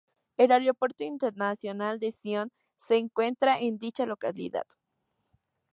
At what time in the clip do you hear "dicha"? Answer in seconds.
3.77-4.07